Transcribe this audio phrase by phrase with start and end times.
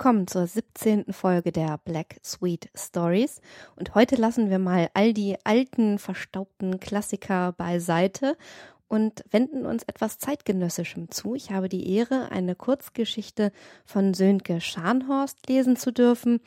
[0.00, 1.12] Willkommen zur 17.
[1.12, 3.42] Folge der Black Sweet Stories.
[3.76, 8.38] Und heute lassen wir mal all die alten, verstaubten Klassiker beiseite
[8.88, 11.34] und wenden uns etwas zeitgenössischem zu.
[11.34, 13.52] Ich habe die Ehre, eine Kurzgeschichte
[13.84, 16.40] von Sönke Scharnhorst lesen zu dürfen.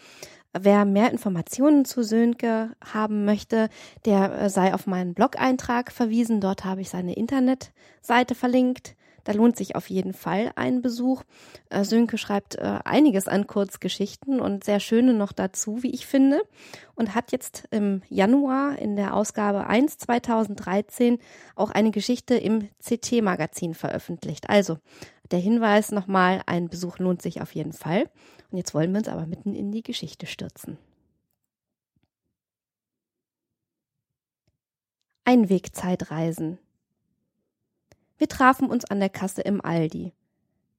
[0.60, 3.70] Wer mehr Informationen zu Sönke haben möchte,
[4.06, 6.42] der sei auf meinen Blog-Eintrag verwiesen.
[6.42, 8.96] Dort habe ich seine Internetseite verlinkt.
[9.24, 11.24] Da lohnt sich auf jeden Fall ein Besuch.
[11.70, 16.42] Äh, Sönke schreibt äh, einiges an Kurzgeschichten und sehr schöne noch dazu, wie ich finde.
[16.96, 21.20] Und hat jetzt im Januar in der Ausgabe 1 2013
[21.56, 24.50] auch eine Geschichte im CT-Magazin veröffentlicht.
[24.50, 24.78] Also
[25.32, 28.10] der Hinweis nochmal, ein Besuch lohnt sich auf jeden Fall.
[28.52, 30.78] Und jetzt wollen wir uns aber mitten in die Geschichte stürzen.
[35.26, 36.60] Einwegzeitreisen.
[38.18, 40.14] Wir trafen uns an der Kasse im Aldi.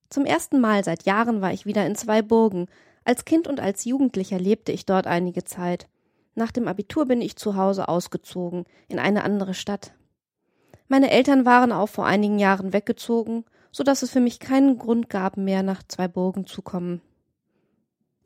[0.08, 2.66] Zum ersten Mal seit Jahren war ich wieder in Zweiburgen.
[3.04, 5.88] Als Kind und als Jugendlicher lebte ich dort einige Zeit.
[6.34, 9.92] Nach dem Abitur bin ich zu Hause ausgezogen, in eine andere Stadt.
[10.88, 15.08] Meine Eltern waren auch vor einigen Jahren weggezogen, so dass es für mich keinen Grund
[15.10, 17.00] gab, mehr nach Zweiburgen zu kommen.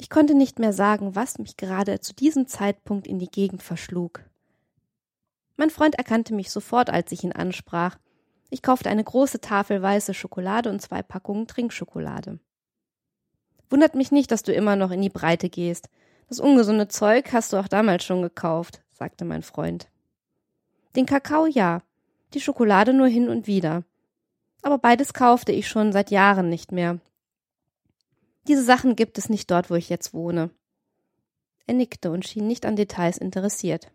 [0.00, 4.24] Ich konnte nicht mehr sagen, was mich gerade zu diesem Zeitpunkt in die Gegend verschlug.
[5.56, 7.98] Mein Freund erkannte mich sofort, als ich ihn ansprach.
[8.50, 12.38] Ich kaufte eine große Tafel weiße Schokolade und zwei Packungen Trinkschokolade.
[13.70, 15.90] Wundert mich nicht, dass du immer noch in die Breite gehst.
[16.28, 19.88] Das ungesunde Zeug hast du auch damals schon gekauft, sagte mein Freund.
[20.96, 21.82] Den Kakao ja,
[22.34, 23.84] die Schokolade nur hin und wieder.
[24.62, 26.98] Aber beides kaufte ich schon seit Jahren nicht mehr.
[28.48, 30.50] Diese Sachen gibt es nicht dort, wo ich jetzt wohne.
[31.66, 33.90] Er nickte und schien nicht an Details interessiert.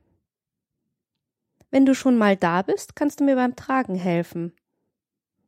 [1.73, 4.53] Wenn du schon mal da bist, kannst du mir beim Tragen helfen.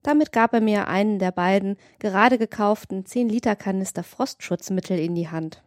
[0.02, 5.30] Damit gab er mir einen der beiden gerade gekauften zehn Liter Kanister Frostschutzmittel in die
[5.30, 5.62] Hand.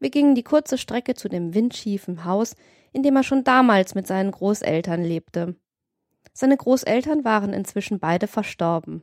[0.00, 2.56] Wir gingen die kurze Strecke zu dem windschiefen Haus,
[2.90, 5.54] in dem er schon damals mit seinen Großeltern lebte.
[6.32, 9.02] Seine Großeltern waren inzwischen beide verstorben.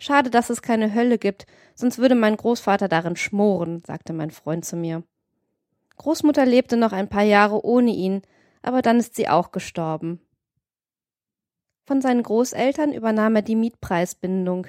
[0.00, 1.46] Schade, dass es keine Hölle gibt,
[1.76, 5.04] sonst würde mein Großvater darin schmoren, sagte mein Freund zu mir.
[5.96, 8.22] Großmutter lebte noch ein paar Jahre ohne ihn,
[8.62, 10.20] aber dann ist sie auch gestorben.
[11.86, 14.66] Von seinen Großeltern übernahm er die Mietpreisbindung.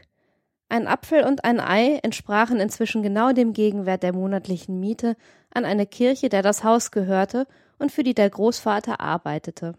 [0.69, 5.17] Ein Apfel und ein Ei entsprachen inzwischen genau dem Gegenwert der monatlichen Miete
[5.53, 7.45] an eine Kirche, der das Haus gehörte
[7.77, 9.75] und für die der Großvater arbeitete.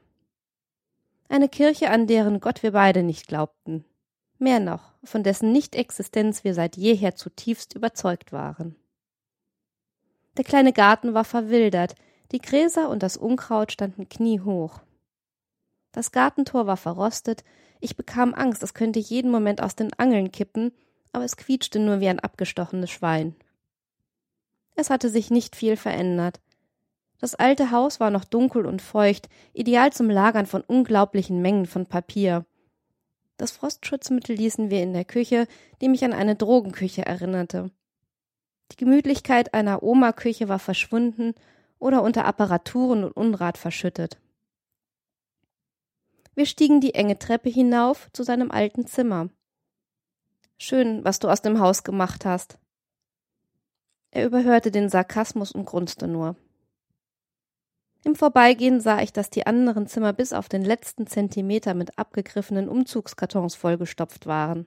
[1.28, 3.86] Eine Kirche, an deren Gott wir beide nicht glaubten.
[4.38, 8.76] Mehr noch, von dessen Nichtexistenz wir seit jeher zutiefst überzeugt waren.
[10.36, 11.94] Der kleine Garten war verwildert,
[12.30, 14.80] die Gräser und das Unkraut standen kniehoch.
[15.92, 17.44] Das Gartentor war verrostet,
[17.80, 20.72] ich bekam Angst, es könnte jeden Moment aus den Angeln kippen,
[21.12, 23.34] aber es quietschte nur wie ein abgestochenes Schwein.
[24.74, 26.40] Es hatte sich nicht viel verändert.
[27.18, 31.86] Das alte Haus war noch dunkel und feucht, ideal zum Lagern von unglaublichen Mengen von
[31.86, 32.46] Papier.
[33.36, 35.46] Das Frostschutzmittel ließen wir in der Küche,
[35.80, 37.70] die mich an eine Drogenküche erinnerte.
[38.72, 41.34] Die Gemütlichkeit einer Oma-Küche war verschwunden
[41.82, 44.18] oder unter Apparaturen und Unrat verschüttet.
[46.34, 49.28] Wir stiegen die enge Treppe hinauf zu seinem alten Zimmer.
[50.58, 52.58] Schön, was du aus dem Haus gemacht hast.
[54.12, 56.36] Er überhörte den Sarkasmus und grunzte nur.
[58.04, 62.68] Im Vorbeigehen sah ich, dass die anderen Zimmer bis auf den letzten Zentimeter mit abgegriffenen
[62.68, 64.66] Umzugskartons vollgestopft waren.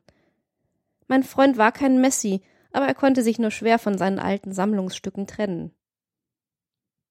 [1.08, 2.42] Mein Freund war kein Messi,
[2.72, 5.72] aber er konnte sich nur schwer von seinen alten Sammlungsstücken trennen.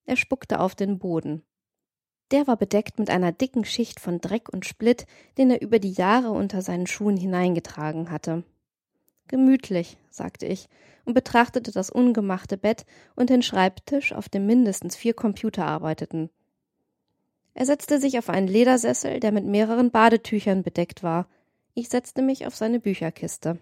[0.05, 1.43] Er spuckte auf den Boden.
[2.31, 5.05] Der war bedeckt mit einer dicken Schicht von Dreck und Splitt,
[5.37, 8.43] den er über die Jahre unter seinen Schuhen hineingetragen hatte.
[9.27, 10.69] Gemütlich, sagte ich
[11.05, 12.85] und betrachtete das ungemachte Bett
[13.15, 16.29] und den Schreibtisch, auf dem mindestens vier Computer arbeiteten.
[17.53, 21.27] Er setzte sich auf einen Ledersessel, der mit mehreren Badetüchern bedeckt war.
[21.73, 23.59] Ich setzte mich auf seine Bücherkiste.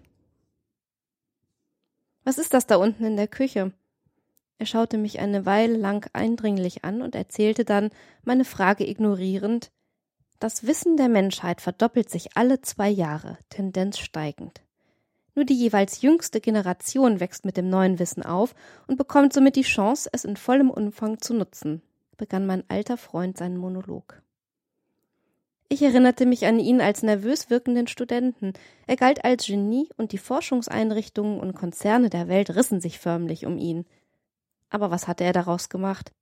[2.24, 3.72] Was ist das da unten in der Küche?
[4.58, 7.90] Er schaute mich eine Weile lang eindringlich an und erzählte dann,
[8.22, 9.70] meine Frage ignorierend
[10.38, 14.62] Das Wissen der Menschheit verdoppelt sich alle zwei Jahre, Tendenz steigend.
[15.34, 18.54] Nur die jeweils jüngste Generation wächst mit dem neuen Wissen auf
[18.86, 21.82] und bekommt somit die Chance, es in vollem Umfang zu nutzen,
[22.16, 24.22] begann mein alter Freund seinen Monolog.
[25.68, 28.52] Ich erinnerte mich an ihn als nervös wirkenden Studenten.
[28.86, 33.58] Er galt als Genie und die Forschungseinrichtungen und Konzerne der Welt rissen sich förmlich um
[33.58, 33.86] ihn.
[34.70, 36.12] Aber was hatte er daraus gemacht?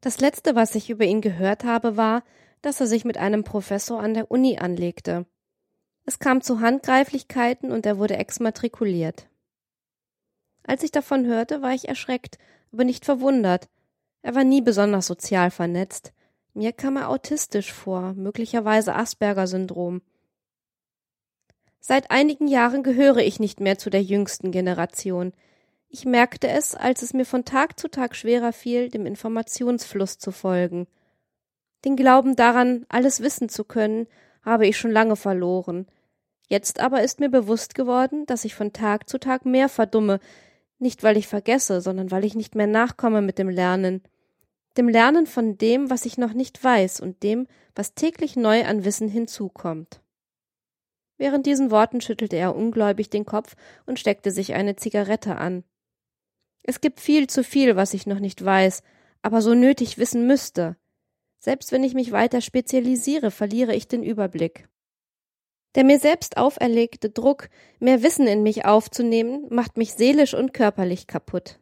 [0.00, 2.22] Das letzte, was ich über ihn gehört habe, war,
[2.62, 5.26] dass er sich mit einem Professor an der Uni anlegte.
[6.04, 9.28] Es kam zu Handgreiflichkeiten und er wurde exmatrikuliert.
[10.66, 12.38] Als ich davon hörte, war ich erschreckt,
[12.72, 13.68] aber nicht verwundert.
[14.22, 16.12] Er war nie besonders sozial vernetzt.
[16.54, 20.02] Mir kam er autistisch vor, möglicherweise Asperger-Syndrom.
[21.80, 25.34] Seit einigen Jahren gehöre ich nicht mehr zu der jüngsten Generation.
[25.96, 30.32] Ich merkte es, als es mir von Tag zu Tag schwerer fiel, dem Informationsfluss zu
[30.32, 30.88] folgen.
[31.84, 34.08] Den Glauben daran, alles wissen zu können,
[34.42, 35.86] habe ich schon lange verloren.
[36.48, 40.18] Jetzt aber ist mir bewusst geworden, dass ich von Tag zu Tag mehr verdumme,
[40.80, 44.02] nicht weil ich vergesse, sondern weil ich nicht mehr nachkomme mit dem Lernen.
[44.76, 48.84] Dem Lernen von dem, was ich noch nicht weiß und dem, was täglich neu an
[48.84, 50.00] Wissen hinzukommt.
[51.18, 53.54] Während diesen Worten schüttelte er ungläubig den Kopf
[53.86, 55.62] und steckte sich eine Zigarette an.
[56.66, 58.82] Es gibt viel zu viel, was ich noch nicht weiß,
[59.22, 60.76] aber so nötig wissen müsste.
[61.38, 64.66] Selbst wenn ich mich weiter spezialisiere, verliere ich den Überblick.
[65.74, 67.50] Der mir selbst auferlegte Druck,
[67.80, 71.60] mehr Wissen in mich aufzunehmen, macht mich seelisch und körperlich kaputt.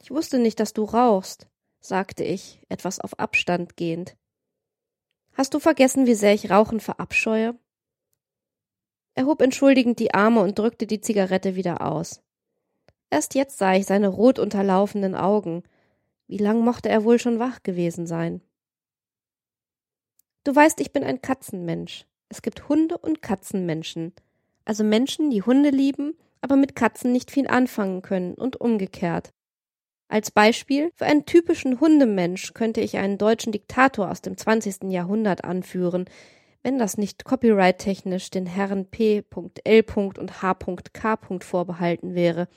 [0.00, 1.48] Ich wusste nicht, dass du rauchst,
[1.80, 4.16] sagte ich, etwas auf Abstand gehend.
[5.34, 7.58] Hast du vergessen, wie sehr ich Rauchen verabscheue?
[9.14, 12.22] Er hob entschuldigend die Arme und drückte die Zigarette wieder aus.
[13.14, 15.62] Erst jetzt sah ich seine rot unterlaufenden Augen.
[16.26, 18.40] Wie lang mochte er wohl schon wach gewesen sein?
[20.42, 22.06] Du weißt, ich bin ein Katzenmensch.
[22.28, 24.14] Es gibt Hunde und Katzenmenschen.
[24.64, 29.32] Also Menschen, die Hunde lieben, aber mit Katzen nicht viel anfangen können und umgekehrt.
[30.08, 34.90] Als Beispiel für einen typischen Hundemensch könnte ich einen deutschen Diktator aus dem 20.
[34.90, 36.06] Jahrhundert anführen,
[36.64, 39.84] wenn das nicht copyright-technisch den Herren P.L.
[39.94, 41.18] und H.K.
[41.44, 42.48] vorbehalten wäre.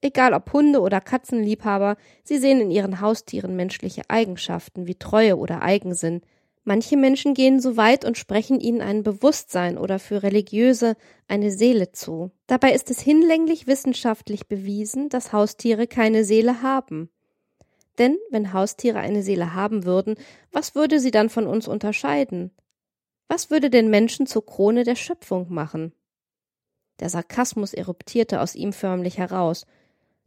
[0.00, 5.62] Egal ob Hunde- oder Katzenliebhaber, sie sehen in ihren Haustieren menschliche Eigenschaften wie Treue oder
[5.62, 6.20] Eigensinn,
[6.68, 10.96] Manche Menschen gehen so weit und sprechen ihnen ein Bewusstsein oder für Religiöse
[11.28, 12.32] eine Seele zu.
[12.48, 17.08] Dabei ist es hinlänglich wissenschaftlich bewiesen, dass Haustiere keine Seele haben.
[17.98, 20.16] Denn wenn Haustiere eine Seele haben würden,
[20.50, 22.50] was würde sie dann von uns unterscheiden?
[23.28, 25.92] Was würde den Menschen zur Krone der Schöpfung machen?
[26.98, 29.66] Der Sarkasmus eruptierte aus ihm förmlich heraus.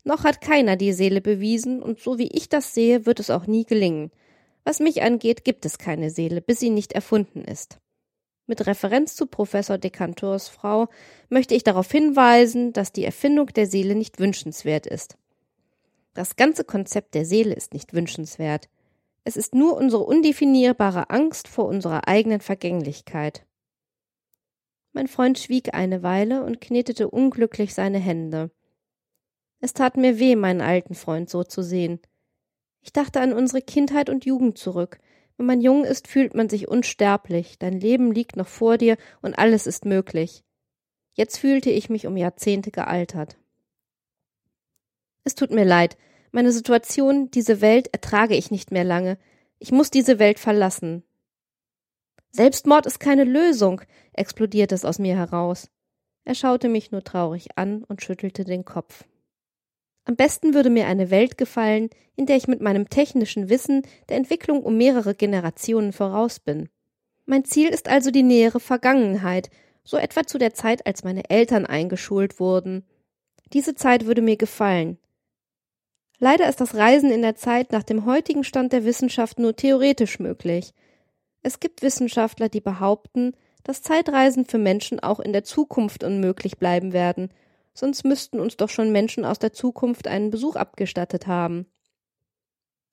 [0.10, 3.46] Noch hat keiner die Seele bewiesen, und so wie ich das sehe, wird es auch
[3.46, 4.10] nie gelingen.
[4.64, 7.78] Was mich angeht, gibt es keine Seele, bis sie nicht erfunden ist.
[8.48, 10.88] Mit Referenz zu Professor Decantors Frau
[11.30, 15.16] möchte ich darauf hinweisen, dass die Erfindung der Seele nicht wünschenswert ist.
[16.16, 18.68] Das ganze Konzept der Seele ist nicht wünschenswert.
[19.26, 23.46] Es ist nur unsere undefinierbare Angst vor unserer eigenen Vergänglichkeit.
[24.92, 28.50] Mein Freund schwieg eine Weile und knetete unglücklich seine Hände.
[29.60, 32.00] Es tat mir weh, meinen alten Freund so zu sehen.
[32.82, 35.00] Ich dachte an unsere Kindheit und Jugend zurück.
[35.38, 39.38] Wenn man jung ist, fühlt man sich unsterblich, dein Leben liegt noch vor dir und
[39.38, 40.44] alles ist möglich.
[41.14, 43.38] Jetzt fühlte ich mich um Jahrzehnte gealtert.
[45.24, 45.98] Es tut mir leid,
[46.32, 49.18] meine Situation, diese Welt ertrage ich nicht mehr lange.
[49.60, 51.04] Ich muss diese Welt verlassen.
[52.32, 53.82] Selbstmord ist keine Lösung,
[54.14, 55.70] explodierte es aus mir heraus.
[56.26, 59.06] Er schaute mich nur traurig an und schüttelte den Kopf.
[60.10, 64.18] Am besten würde mir eine Welt gefallen, in der ich mit meinem technischen Wissen der
[64.18, 66.68] Entwicklung um mehrere Generationen voraus bin.
[67.28, 69.52] Mein Ziel ist also die nähere Vergangenheit,
[69.84, 72.88] so etwa zu der Zeit, als meine Eltern eingeschult wurden.
[73.54, 74.98] Diese Zeit würde mir gefallen.
[76.18, 80.18] Leider ist das Reisen in der Zeit nach dem heutigen Stand der Wissenschaft nur theoretisch
[80.18, 80.74] möglich.
[81.44, 86.94] Es gibt Wissenschaftler, die behaupten, dass Zeitreisen für Menschen auch in der Zukunft unmöglich bleiben
[86.94, 87.30] werden
[87.80, 91.66] sonst müssten uns doch schon Menschen aus der Zukunft einen Besuch abgestattet haben.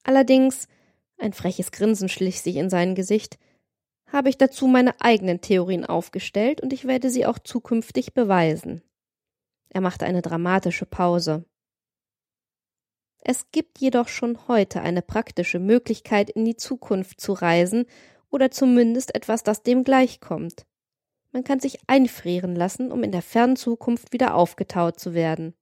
[0.04, 0.68] Allerdings,
[1.18, 3.38] ein freches Grinsen schlich sich in sein Gesicht,
[4.06, 8.82] habe ich dazu meine eigenen Theorien aufgestellt und ich werde sie auch zukünftig beweisen.
[9.68, 11.44] Er machte eine dramatische Pause.
[13.18, 17.86] Es gibt jedoch schon heute eine praktische Möglichkeit, in die Zukunft zu reisen
[18.30, 20.64] oder zumindest etwas, das dem gleichkommt.
[21.36, 25.52] Man kann sich einfrieren lassen, um in der fernen Zukunft wieder aufgetaut zu werden.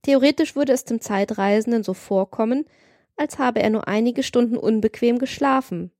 [0.00, 2.64] Theoretisch würde es dem Zeitreisenden so vorkommen,
[3.16, 5.92] als habe er nur einige Stunden unbequem geschlafen.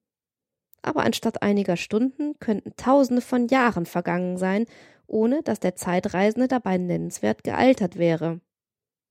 [0.81, 4.65] Aber anstatt einiger Stunden könnten Tausende von Jahren vergangen sein,
[5.07, 8.41] ohne dass der Zeitreisende dabei nennenswert gealtert wäre.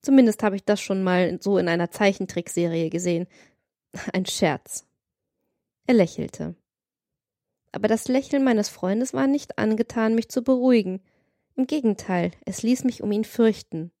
[0.02, 3.28] Zumindest habe ich das schon mal so in einer Zeichentrickserie gesehen.
[4.12, 4.88] Ein Scherz.
[5.86, 6.56] Er lächelte
[7.74, 11.00] aber das Lächeln meines Freundes war nicht angetan, mich zu beruhigen.
[11.56, 13.92] Im Gegenteil, es ließ mich um ihn fürchten.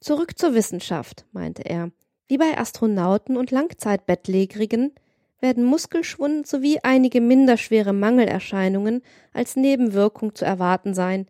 [0.00, 1.92] Zurück zur Wissenschaft, meinte er.
[2.28, 4.92] Wie bei Astronauten und Langzeitbettlägerigen
[5.40, 11.26] werden Muskelschwund sowie einige minderschwere Mangelerscheinungen als Nebenwirkung zu erwarten sein.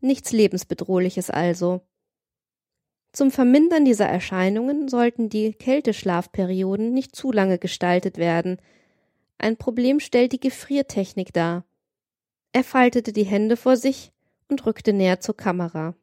[0.00, 1.82] Nichts lebensbedrohliches also.
[3.12, 8.58] Zum Vermindern dieser Erscheinungen sollten die Kälteschlafperioden nicht zu lange gestaltet werden.
[9.44, 11.66] Ein Problem stellt die Gefriertechnik dar.
[12.52, 14.10] Er faltete die Hände vor sich
[14.48, 15.94] und rückte näher zur Kamera.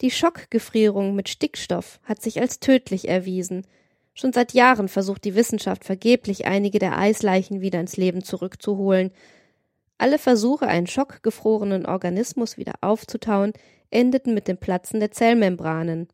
[0.00, 3.68] Die Schockgefrierung mit Stickstoff hat sich als tödlich erwiesen.
[4.14, 9.12] Schon seit Jahren versucht die Wissenschaft vergeblich, einige der Eisleichen wieder ins Leben zurückzuholen.
[9.96, 13.52] Alle Versuche, einen schockgefrorenen Organismus wieder aufzutauen,
[13.90, 16.08] endeten mit dem Platzen der Zellmembranen.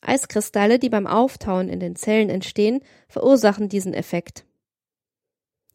[0.00, 4.44] Eiskristalle, die beim Auftauen in den Zellen entstehen, verursachen diesen Effekt.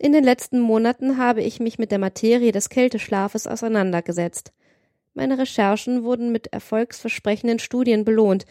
[0.03, 4.51] In den letzten Monaten habe ich mich mit der Materie des Kälteschlafes auseinandergesetzt.
[5.13, 8.47] Meine Recherchen wurden mit erfolgsversprechenden Studien belohnt.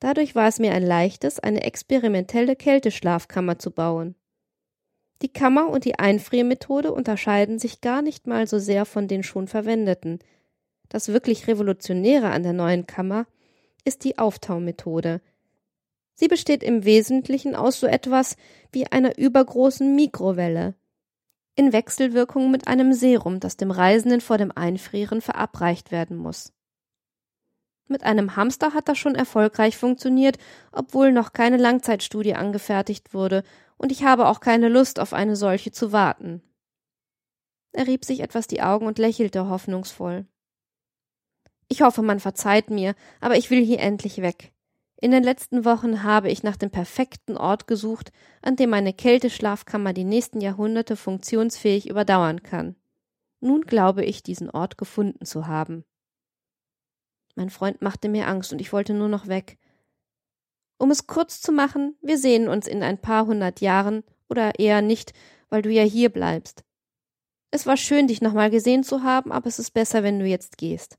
[0.00, 4.14] Dadurch war es mir ein leichtes, eine experimentelle Kälteschlafkammer zu bauen.
[5.20, 9.46] Die Kammer und die Einfriermethode unterscheiden sich gar nicht mal so sehr von den schon
[9.46, 10.20] verwendeten.
[10.88, 13.26] Das wirklich Revolutionäre an der neuen Kammer
[13.84, 15.20] ist die Auftaumethode.
[16.14, 18.36] Sie besteht im Wesentlichen aus so etwas
[18.72, 20.77] wie einer übergroßen Mikrowelle.
[21.58, 26.52] In Wechselwirkung mit einem Serum, das dem Reisenden vor dem Einfrieren verabreicht werden muss.
[27.88, 30.38] Mit einem Hamster hat das schon erfolgreich funktioniert,
[30.70, 33.42] obwohl noch keine Langzeitstudie angefertigt wurde,
[33.76, 36.42] und ich habe auch keine Lust, auf eine solche zu warten.
[37.72, 40.28] Er rieb sich etwas die Augen und lächelte hoffnungsvoll.
[41.66, 44.52] Ich hoffe, man verzeiht mir, aber ich will hier endlich weg.
[45.00, 48.10] In den letzten Wochen habe ich nach dem perfekten Ort gesucht,
[48.42, 52.74] an dem meine Kälteschlafkammer die nächsten Jahrhunderte funktionsfähig überdauern kann.
[53.40, 55.84] Nun glaube ich, diesen Ort gefunden zu haben.
[57.36, 59.58] Mein Freund machte mir Angst und ich wollte nur noch weg.
[60.78, 64.82] Um es kurz zu machen, wir sehen uns in ein paar hundert Jahren oder eher
[64.82, 65.12] nicht,
[65.48, 66.64] weil du ja hier bleibst.
[67.52, 70.58] Es war schön, dich nochmal gesehen zu haben, aber es ist besser, wenn du jetzt
[70.58, 70.98] gehst.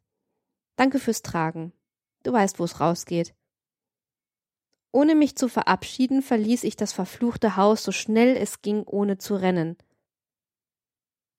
[0.78, 1.74] Danke fürs Tragen.
[2.24, 3.36] Du weißt, wo es rausgeht.
[4.92, 9.36] Ohne mich zu verabschieden, verließ ich das verfluchte Haus so schnell es ging, ohne zu
[9.36, 9.78] rennen.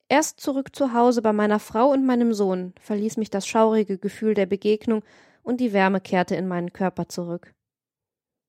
[0.09, 4.35] Erst zurück zu Hause bei meiner Frau und meinem Sohn verließ mich das schaurige Gefühl
[4.35, 5.03] der Begegnung
[5.43, 7.55] und die Wärme kehrte in meinen Körper zurück.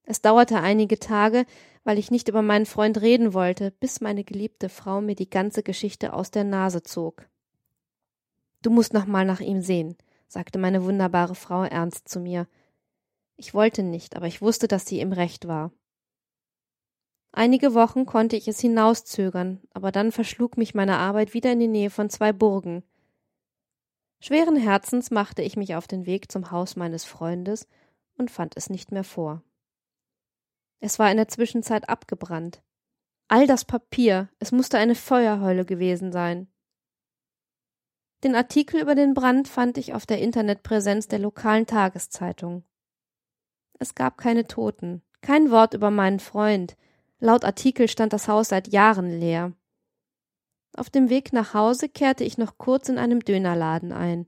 [0.03, 1.46] Es dauerte einige Tage,
[1.84, 5.63] weil ich nicht über meinen Freund reden wollte, bis meine geliebte Frau mir die ganze
[5.63, 7.27] Geschichte aus der Nase zog.
[8.62, 9.96] Du musst noch mal nach ihm sehen
[10.31, 12.48] sagte meine wunderbare Frau ernst zu mir.
[13.41, 15.71] Ich wollte nicht, aber ich wusste, dass sie im Recht war.
[17.31, 21.67] Einige Wochen konnte ich es hinauszögern, aber dann verschlug mich meine Arbeit wieder in die
[21.67, 22.83] Nähe von zwei Burgen.
[24.19, 27.67] Schweren Herzens machte ich mich auf den Weg zum Haus meines Freundes
[28.15, 29.41] und fand es nicht mehr vor.
[30.79, 32.62] Es war in der Zwischenzeit abgebrannt.
[33.27, 36.48] All das Papier, es musste eine Feuerheule gewesen sein.
[38.24, 42.65] Den Artikel über den Brand fand ich auf der Internetpräsenz der lokalen Tageszeitung.
[43.79, 46.75] Es gab keine Toten, kein Wort über meinen Freund.
[47.19, 49.53] Laut Artikel stand das Haus seit Jahren leer.
[50.75, 54.27] Auf dem Weg nach Hause kehrte ich noch kurz in einem Dönerladen ein.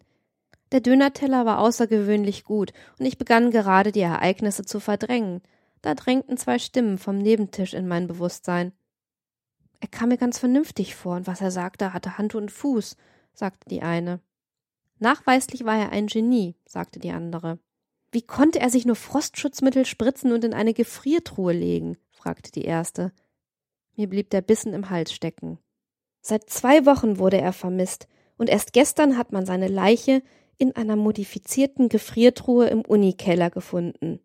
[0.72, 5.42] Der Dönerteller war außergewöhnlich gut, und ich begann gerade die Ereignisse zu verdrängen.
[5.82, 8.74] Da drängten zwei Stimmen vom Nebentisch in mein Bewusstsein.
[9.80, 12.98] Er kam mir ganz vernünftig vor, und was er sagte, hatte Hand und Fuß
[13.34, 14.20] sagte die eine.
[15.00, 17.60] Nachweislich war er ein Genie, sagte die andere.
[18.14, 21.98] Wie konnte er sich nur Frostschutzmittel spritzen und in eine Gefriertruhe legen?
[22.12, 23.12] fragte die erste.
[23.96, 25.58] Mir blieb der Bissen im Hals stecken.
[26.22, 30.22] Seit zwei Wochen wurde er vermisst, und erst gestern hat man seine Leiche
[30.58, 34.20] in einer modifizierten Gefriertruhe im Unikeller gefunden.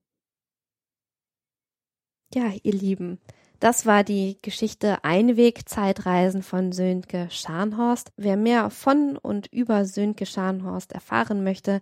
[2.35, 3.19] Ja, ihr Lieben,
[3.59, 8.13] das war die Geschichte Einweg-Zeitreisen von Sönke Scharnhorst.
[8.17, 11.81] Wer mehr von und über Sönke Scharnhorst erfahren möchte,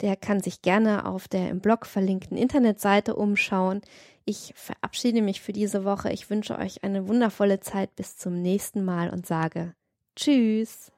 [0.00, 3.80] der kann sich gerne auf der im Blog verlinkten Internetseite umschauen.
[4.24, 6.12] Ich verabschiede mich für diese Woche.
[6.12, 9.74] Ich wünsche euch eine wundervolle Zeit bis zum nächsten Mal und sage
[10.16, 10.92] Tschüss.